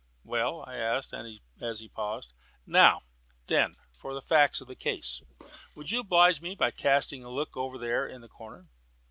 "Well?" 0.23 0.63
I 0.65 0.77
asked, 0.77 1.13
as 1.61 1.79
he 1.79 1.87
paused. 1.87 2.33
"Now 2.65 3.03
then 3.45 3.75
for 3.93 4.15
the 4.15 4.21
facts 4.23 4.59
of 4.59 4.67
the 4.67 4.75
case. 4.75 5.21
Would 5.75 5.91
you 5.91 5.99
oblige 5.99 6.41
me 6.41 6.55
by 6.55 6.71
casting 6.71 7.23
a 7.23 7.29
look 7.29 7.55
over 7.55 7.77
there 7.77 8.07
in 8.07 8.21
the 8.21 8.27
corner?" 8.27 8.65